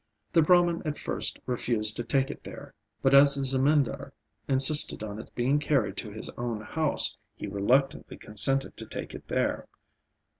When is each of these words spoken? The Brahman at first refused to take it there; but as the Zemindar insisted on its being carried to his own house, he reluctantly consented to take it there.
The 0.33 0.41
Brahman 0.41 0.81
at 0.83 0.97
first 0.97 1.37
refused 1.45 1.95
to 1.97 2.03
take 2.03 2.31
it 2.31 2.43
there; 2.43 2.73
but 3.03 3.13
as 3.13 3.35
the 3.35 3.43
Zemindar 3.43 4.13
insisted 4.47 5.03
on 5.03 5.19
its 5.19 5.29
being 5.29 5.59
carried 5.59 5.95
to 5.97 6.09
his 6.09 6.27
own 6.39 6.59
house, 6.61 7.15
he 7.35 7.45
reluctantly 7.45 8.17
consented 8.17 8.75
to 8.77 8.87
take 8.87 9.13
it 9.13 9.27
there. 9.27 9.67